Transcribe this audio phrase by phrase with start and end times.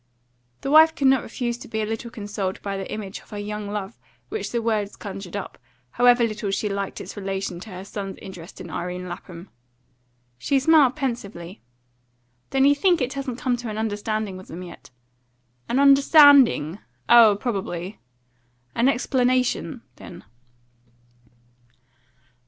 [0.61, 3.37] The wife could not refuse to be a little consoled by the image of her
[3.37, 5.59] young love which the words conjured up,
[5.91, 9.49] however little she liked its relation to her son's interest in Irene Lapham.
[10.39, 11.61] She smiled pensively.
[12.49, 14.89] "Then you think it hasn't come to an understanding with them yet?"
[15.69, 16.79] "An understanding?
[17.07, 17.99] Oh, probably."
[18.73, 20.23] "An explanation, then?"